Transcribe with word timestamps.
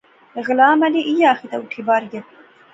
غلام 0.45 0.79
علی 0.85 1.01
ایہہ 1.09 1.29
آخی 1.31 1.45
تہ 1.51 1.57
اٹھی 1.61 1.81
باہر 1.87 2.03
گیا 2.11 2.23